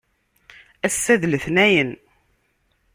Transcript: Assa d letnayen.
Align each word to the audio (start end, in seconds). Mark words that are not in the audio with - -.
Assa 0.85 1.15
d 1.21 1.23
letnayen. 1.31 1.91